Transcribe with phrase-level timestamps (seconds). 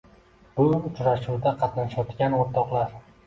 [0.59, 2.99] Bu uchrashuvda qatnashayotgan o‘rtoqlar.